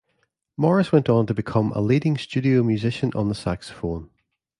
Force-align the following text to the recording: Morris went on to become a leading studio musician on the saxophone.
Morris 0.57 0.91
went 0.91 1.09
on 1.09 1.27
to 1.27 1.33
become 1.35 1.71
a 1.73 1.79
leading 1.79 2.17
studio 2.17 2.63
musician 2.63 3.11
on 3.13 3.29
the 3.29 3.35
saxophone. 3.35 4.09